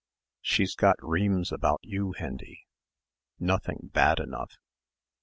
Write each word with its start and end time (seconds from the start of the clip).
She'd 0.41 0.75
got 0.77 0.95
reams 1.03 1.51
about 1.51 1.79
you, 1.83 2.13
Hendy 2.13 2.65
nothing 3.37 3.91
bad 3.93 4.19
enough." 4.19 4.55